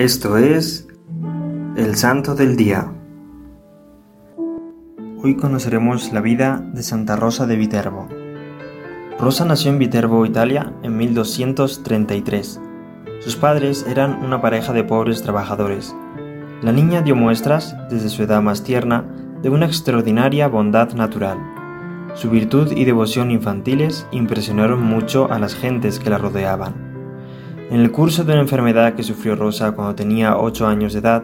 Esto 0.00 0.38
es 0.38 0.88
el 1.76 1.94
Santo 1.94 2.34
del 2.34 2.56
Día. 2.56 2.90
Hoy 5.22 5.36
conoceremos 5.36 6.14
la 6.14 6.22
vida 6.22 6.64
de 6.72 6.82
Santa 6.82 7.16
Rosa 7.16 7.46
de 7.46 7.56
Viterbo. 7.56 8.08
Rosa 9.18 9.44
nació 9.44 9.70
en 9.70 9.78
Viterbo, 9.78 10.24
Italia, 10.24 10.72
en 10.82 10.96
1233. 10.96 12.62
Sus 13.20 13.36
padres 13.36 13.84
eran 13.86 14.24
una 14.24 14.40
pareja 14.40 14.72
de 14.72 14.84
pobres 14.84 15.20
trabajadores. 15.20 15.94
La 16.62 16.72
niña 16.72 17.02
dio 17.02 17.14
muestras, 17.14 17.76
desde 17.90 18.08
su 18.08 18.22
edad 18.22 18.40
más 18.40 18.64
tierna, 18.64 19.04
de 19.42 19.50
una 19.50 19.66
extraordinaria 19.66 20.48
bondad 20.48 20.94
natural. 20.94 21.36
Su 22.14 22.30
virtud 22.30 22.72
y 22.72 22.86
devoción 22.86 23.30
infantiles 23.30 24.06
impresionaron 24.12 24.82
mucho 24.82 25.30
a 25.30 25.38
las 25.38 25.54
gentes 25.54 25.98
que 25.98 26.08
la 26.08 26.16
rodeaban. 26.16 26.89
En 27.70 27.78
el 27.78 27.92
curso 27.92 28.24
de 28.24 28.32
una 28.32 28.42
enfermedad 28.42 28.94
que 28.94 29.04
sufrió 29.04 29.36
Rosa 29.36 29.70
cuando 29.70 29.94
tenía 29.94 30.36
8 30.36 30.66
años 30.66 30.92
de 30.92 30.98
edad, 30.98 31.22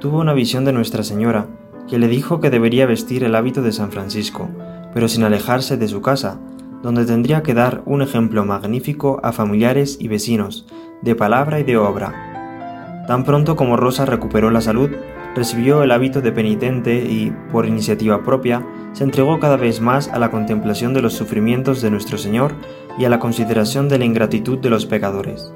tuvo 0.00 0.18
una 0.18 0.32
visión 0.32 0.64
de 0.64 0.72
Nuestra 0.72 1.04
Señora, 1.04 1.46
que 1.88 2.00
le 2.00 2.08
dijo 2.08 2.40
que 2.40 2.50
debería 2.50 2.84
vestir 2.84 3.22
el 3.22 3.36
hábito 3.36 3.62
de 3.62 3.70
San 3.70 3.92
Francisco, 3.92 4.48
pero 4.92 5.06
sin 5.06 5.22
alejarse 5.22 5.76
de 5.76 5.86
su 5.86 6.02
casa, 6.02 6.40
donde 6.82 7.04
tendría 7.04 7.44
que 7.44 7.54
dar 7.54 7.82
un 7.86 8.02
ejemplo 8.02 8.44
magnífico 8.44 9.20
a 9.22 9.30
familiares 9.30 9.96
y 10.00 10.08
vecinos, 10.08 10.66
de 11.02 11.14
palabra 11.14 11.60
y 11.60 11.62
de 11.62 11.76
obra. 11.76 13.04
Tan 13.06 13.22
pronto 13.22 13.54
como 13.54 13.76
Rosa 13.76 14.04
recuperó 14.04 14.50
la 14.50 14.62
salud, 14.62 14.90
recibió 15.36 15.84
el 15.84 15.92
hábito 15.92 16.20
de 16.20 16.32
penitente 16.32 17.04
y, 17.04 17.32
por 17.52 17.66
iniciativa 17.66 18.24
propia, 18.24 18.66
se 18.94 19.04
entregó 19.04 19.38
cada 19.38 19.56
vez 19.56 19.80
más 19.80 20.08
a 20.08 20.18
la 20.18 20.32
contemplación 20.32 20.92
de 20.92 21.02
los 21.02 21.12
sufrimientos 21.12 21.82
de 21.82 21.92
nuestro 21.92 22.18
Señor 22.18 22.52
y 22.98 23.04
a 23.04 23.08
la 23.08 23.20
consideración 23.20 23.88
de 23.88 23.98
la 23.98 24.06
ingratitud 24.06 24.58
de 24.58 24.70
los 24.70 24.86
pecadores. 24.86 25.54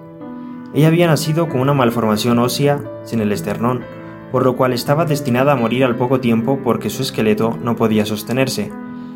Ella 0.75 0.89
había 0.89 1.07
nacido 1.07 1.49
con 1.49 1.61
una 1.61 1.73
malformación 1.73 2.39
ósea 2.39 2.81
sin 3.03 3.21
el 3.21 3.33
esternón, 3.33 3.81
por 4.31 4.45
lo 4.45 4.57
cual 4.57 4.73
estaba 4.73 5.07
destinada 5.07 5.53
a 5.53 5.57
morir 5.57 5.85
al 5.85 5.97
poco 5.97 6.21
tiempo 6.21 6.61
porque 6.63 6.91
su 6.91 7.03
esqueleto 7.03 7.59
no 7.63 7.77
podía 7.77 8.05
sostenerse. 8.05 8.71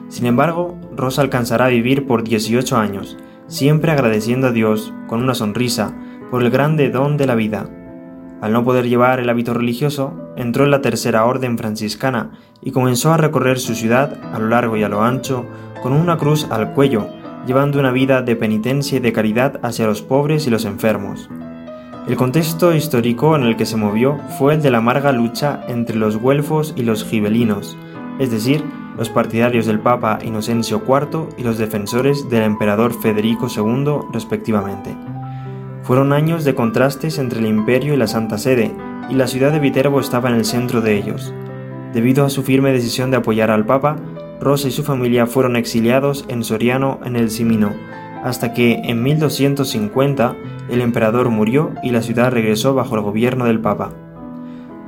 Sin 0.08 0.26
embargo, 0.26 0.78
Rosa 0.96 1.20
alcanzará 1.22 1.66
a 1.66 1.68
vivir 1.68 2.06
por 2.06 2.24
18 2.24 2.76
años, 2.76 3.18
siempre 3.48 3.92
agradeciendo 3.92 4.48
a 4.48 4.52
Dios, 4.52 4.94
con 5.06 5.22
una 5.22 5.34
sonrisa, 5.34 5.94
por 6.30 6.42
el 6.42 6.50
grande 6.50 6.88
don 6.90 7.18
de 7.18 7.26
la 7.26 7.34
vida. 7.34 7.68
Al 8.40 8.52
no 8.52 8.64
poder 8.64 8.88
llevar 8.88 9.20
el 9.20 9.28
hábito 9.28 9.52
religioso, 9.52 10.14
entró 10.36 10.64
en 10.64 10.70
la 10.70 10.80
tercera 10.80 11.26
orden 11.26 11.58
franciscana 11.58 12.32
y 12.62 12.72
comenzó 12.72 13.12
a 13.12 13.18
recorrer 13.18 13.58
su 13.58 13.74
ciudad 13.74 14.18
a 14.32 14.38
lo 14.38 14.48
largo 14.48 14.76
y 14.76 14.82
a 14.82 14.88
lo 14.88 15.02
ancho 15.02 15.44
con 15.82 15.92
una 15.92 16.16
cruz 16.16 16.46
al 16.50 16.72
cuello, 16.72 17.08
llevando 17.46 17.78
una 17.78 17.90
vida 17.90 18.22
de 18.22 18.36
penitencia 18.36 18.98
y 18.98 19.00
de 19.00 19.12
caridad 19.12 19.60
hacia 19.62 19.86
los 19.86 20.02
pobres 20.02 20.46
y 20.46 20.50
los 20.50 20.64
enfermos. 20.64 21.28
El 22.08 22.16
contexto 22.16 22.74
histórico 22.74 23.36
en 23.36 23.44
el 23.44 23.56
que 23.56 23.66
se 23.66 23.76
movió 23.76 24.18
fue 24.38 24.54
el 24.54 24.62
de 24.62 24.70
la 24.70 24.78
amarga 24.78 25.12
lucha 25.12 25.60
entre 25.68 25.96
los 25.96 26.16
güelfos 26.16 26.74
y 26.76 26.82
los 26.82 27.04
gibelinos, 27.04 27.76
es 28.18 28.30
decir, 28.30 28.64
los 28.96 29.08
partidarios 29.08 29.66
del 29.66 29.80
Papa 29.80 30.18
Inocencio 30.22 30.82
IV 30.86 31.28
y 31.38 31.42
los 31.42 31.58
defensores 31.58 32.28
del 32.28 32.42
emperador 32.42 32.92
Federico 32.92 33.46
II 33.54 34.08
respectivamente. 34.12 34.96
Fueron 35.82 36.12
años 36.12 36.44
de 36.44 36.54
contrastes 36.54 37.18
entre 37.18 37.40
el 37.40 37.46
imperio 37.46 37.94
y 37.94 37.96
la 37.96 38.06
Santa 38.06 38.38
Sede, 38.38 38.72
y 39.08 39.14
la 39.14 39.26
ciudad 39.26 39.52
de 39.52 39.58
Viterbo 39.58 40.00
estaba 40.00 40.28
en 40.28 40.36
el 40.36 40.44
centro 40.44 40.80
de 40.80 40.96
ellos. 40.96 41.34
Debido 41.92 42.24
a 42.24 42.30
su 42.30 42.42
firme 42.42 42.72
decisión 42.72 43.10
de 43.10 43.18
apoyar 43.18 43.50
al 43.50 43.66
Papa, 43.66 43.96
Rosa 44.42 44.66
y 44.66 44.72
su 44.72 44.82
familia 44.82 45.28
fueron 45.28 45.54
exiliados 45.54 46.24
en 46.26 46.42
Soriano 46.42 46.98
en 47.04 47.14
el 47.14 47.30
Cimino, 47.30 47.72
hasta 48.24 48.52
que 48.52 48.80
en 48.82 49.00
1250 49.00 50.34
el 50.68 50.80
emperador 50.80 51.30
murió 51.30 51.70
y 51.84 51.90
la 51.90 52.02
ciudad 52.02 52.32
regresó 52.32 52.74
bajo 52.74 52.96
el 52.96 53.02
gobierno 53.02 53.44
del 53.44 53.60
Papa. 53.60 53.92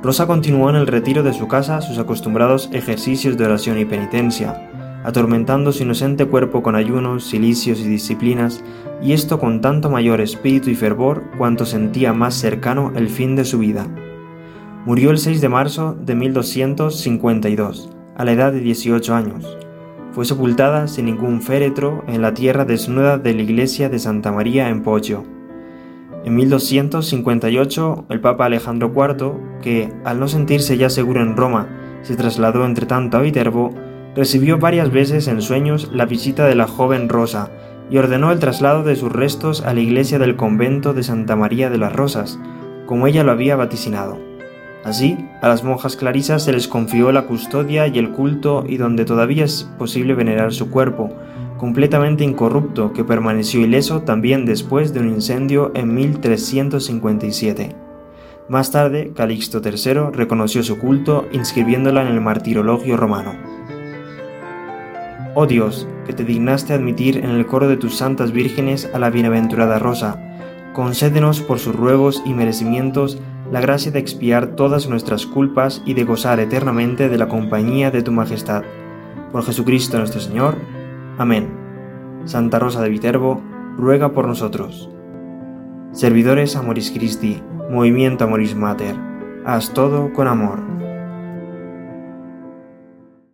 Rosa 0.03 0.27
continuó 0.27 0.69
en 0.69 0.75
el 0.75 0.87
retiro 0.87 1.23
de 1.23 1.33
su 1.33 1.47
casa 1.47 1.81
sus 1.81 1.97
acostumbrados 1.99 2.69
ejercicios 2.73 3.37
de 3.37 3.45
oración 3.45 3.79
y 3.79 3.85
penitencia, 3.85 4.69
atormentando 5.05 5.71
su 5.71 5.83
inocente 5.83 6.25
cuerpo 6.25 6.61
con 6.61 6.75
ayunos, 6.75 7.23
silicios 7.23 7.79
y 7.79 7.87
disciplinas, 7.87 8.61
y 9.01 9.13
esto 9.13 9.39
con 9.39 9.61
tanto 9.61 9.89
mayor 9.89 10.19
espíritu 10.19 10.69
y 10.69 10.75
fervor 10.75 11.23
cuanto 11.37 11.65
sentía 11.65 12.11
más 12.11 12.33
cercano 12.33 12.91
el 12.97 13.07
fin 13.07 13.37
de 13.37 13.45
su 13.45 13.59
vida. 13.59 13.87
Murió 14.85 15.11
el 15.11 15.17
6 15.17 15.39
de 15.39 15.49
marzo 15.49 15.95
de 15.99 16.13
1252, 16.13 17.94
a 18.15 18.25
la 18.25 18.31
edad 18.31 18.51
de 18.51 18.59
18 18.59 19.13
años. 19.13 19.57
Fue 20.11 20.25
sepultada 20.25 20.87
sin 20.87 21.05
ningún 21.05 21.41
féretro 21.41 22.03
en 22.07 22.21
la 22.21 22.33
tierra 22.33 22.63
desnuda 22.63 23.17
de 23.17 23.33
la 23.33 23.41
iglesia 23.41 23.89
de 23.89 23.99
Santa 23.99 24.31
María 24.31 24.69
en 24.69 24.81
Poggio. 24.81 25.25
En 26.23 26.35
1258, 26.35 28.05
el 28.09 28.21
Papa 28.21 28.45
Alejandro 28.45 28.93
IV, 28.95 29.33
que, 29.61 29.93
al 30.05 30.19
no 30.19 30.27
sentirse 30.27 30.77
ya 30.77 30.89
seguro 30.89 31.21
en 31.21 31.35
Roma, 31.35 31.67
se 32.01 32.15
trasladó 32.15 32.65
entre 32.65 32.85
tanto 32.85 33.17
a 33.17 33.21
Viterbo, 33.21 33.73
recibió 34.15 34.57
varias 34.57 34.91
veces 34.91 35.27
en 35.27 35.41
sueños 35.41 35.91
la 35.93 36.05
visita 36.05 36.47
de 36.47 36.55
la 36.55 36.67
joven 36.67 37.09
Rosa 37.09 37.51
y 37.89 37.97
ordenó 37.97 38.31
el 38.31 38.39
traslado 38.39 38.83
de 38.83 38.95
sus 38.95 39.11
restos 39.11 39.61
a 39.61 39.73
la 39.73 39.81
iglesia 39.81 40.17
del 40.17 40.35
convento 40.35 40.93
de 40.93 41.03
Santa 41.03 41.35
María 41.35 41.69
de 41.69 41.77
las 41.77 41.93
Rosas, 41.93 42.39
como 42.85 43.05
ella 43.07 43.23
lo 43.23 43.31
había 43.31 43.55
vaticinado. 43.55 44.24
Así, 44.85 45.17
a 45.41 45.47
las 45.47 45.63
monjas 45.63 45.95
clarisas 45.95 46.43
se 46.43 46.53
les 46.53 46.67
confió 46.67 47.11
la 47.11 47.25
custodia 47.25 47.87
y 47.87 47.97
el 47.97 48.11
culto 48.11 48.63
y 48.69 48.77
donde 48.77 49.03
todavía 49.03 49.43
es 49.43 49.63
posible 49.79 50.13
venerar 50.13 50.53
su 50.53 50.69
cuerpo, 50.69 51.09
completamente 51.57 52.23
incorrupto, 52.23 52.93
que 52.93 53.03
permaneció 53.03 53.61
ileso 53.61 54.03
también 54.03 54.45
después 54.45 54.93
de 54.93 54.99
un 54.99 55.09
incendio 55.09 55.71
en 55.73 55.95
1357. 55.95 57.75
Más 58.47 58.69
tarde, 58.69 59.11
Calixto 59.15 59.59
III 59.59 60.11
reconoció 60.13 60.61
su 60.61 60.77
culto 60.77 61.25
inscribiéndola 61.31 62.03
en 62.03 62.09
el 62.09 62.21
martirologio 62.21 62.95
romano. 62.95 63.33
Oh 65.33 65.47
Dios, 65.47 65.87
que 66.05 66.13
te 66.13 66.23
dignaste 66.23 66.73
admitir 66.73 67.17
en 67.17 67.31
el 67.31 67.47
coro 67.47 67.67
de 67.67 67.77
tus 67.77 67.95
santas 67.95 68.31
vírgenes 68.31 68.87
a 68.93 68.99
la 68.99 69.09
bienaventurada 69.09 69.79
Rosa, 69.79 70.21
concédenos 70.73 71.41
por 71.41 71.57
sus 71.57 71.75
ruegos 71.75 72.21
y 72.23 72.35
merecimientos 72.35 73.19
la 73.51 73.61
gracia 73.61 73.91
de 73.91 73.99
expiar 73.99 74.55
todas 74.55 74.89
nuestras 74.89 75.25
culpas 75.25 75.81
y 75.85 75.93
de 75.93 76.03
gozar 76.03 76.39
eternamente 76.39 77.09
de 77.09 77.17
la 77.17 77.27
compañía 77.27 77.91
de 77.91 78.01
tu 78.01 78.11
majestad. 78.11 78.63
Por 79.31 79.43
Jesucristo 79.43 79.97
nuestro 79.97 80.19
Señor. 80.19 80.55
Amén. 81.17 81.49
Santa 82.25 82.59
Rosa 82.59 82.81
de 82.81 82.89
Viterbo, 82.89 83.41
ruega 83.77 84.13
por 84.13 84.27
nosotros. 84.27 84.89
Servidores 85.91 86.55
Amoris 86.55 86.91
Christi, 86.91 87.41
Movimiento 87.69 88.23
Amoris 88.23 88.55
Mater, 88.55 88.95
haz 89.45 89.71
todo 89.73 90.11
con 90.13 90.27
amor. 90.27 90.74